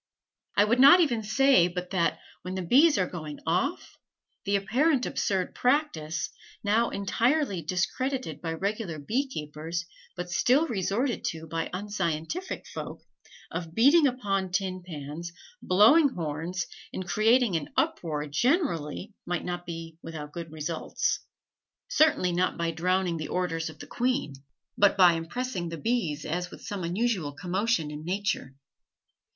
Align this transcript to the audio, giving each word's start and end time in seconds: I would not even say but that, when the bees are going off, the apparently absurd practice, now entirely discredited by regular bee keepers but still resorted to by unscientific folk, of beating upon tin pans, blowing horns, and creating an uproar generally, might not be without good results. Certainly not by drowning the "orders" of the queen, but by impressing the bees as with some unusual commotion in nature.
I 0.57 0.63
would 0.63 0.79
not 0.79 0.99
even 0.99 1.21
say 1.21 1.67
but 1.67 1.91
that, 1.91 2.17
when 2.41 2.55
the 2.55 2.63
bees 2.63 2.97
are 2.97 3.05
going 3.05 3.37
off, 3.45 3.97
the 4.45 4.55
apparently 4.55 5.07
absurd 5.11 5.53
practice, 5.53 6.31
now 6.63 6.89
entirely 6.89 7.61
discredited 7.61 8.41
by 8.41 8.53
regular 8.53 8.97
bee 8.97 9.27
keepers 9.27 9.85
but 10.15 10.31
still 10.31 10.65
resorted 10.67 11.23
to 11.25 11.45
by 11.45 11.69
unscientific 11.71 12.65
folk, 12.65 13.03
of 13.51 13.75
beating 13.75 14.07
upon 14.07 14.49
tin 14.51 14.81
pans, 14.83 15.31
blowing 15.61 16.09
horns, 16.09 16.65
and 16.91 17.07
creating 17.07 17.55
an 17.55 17.69
uproar 17.77 18.25
generally, 18.25 19.13
might 19.27 19.45
not 19.45 19.67
be 19.67 19.99
without 20.01 20.33
good 20.33 20.51
results. 20.51 21.19
Certainly 21.89 22.31
not 22.31 22.57
by 22.57 22.71
drowning 22.71 23.17
the 23.17 23.27
"orders" 23.27 23.69
of 23.69 23.77
the 23.77 23.85
queen, 23.85 24.33
but 24.75 24.97
by 24.97 25.13
impressing 25.13 25.69
the 25.69 25.77
bees 25.77 26.25
as 26.25 26.49
with 26.49 26.63
some 26.65 26.83
unusual 26.83 27.33
commotion 27.33 27.91
in 27.91 28.03
nature. 28.03 28.55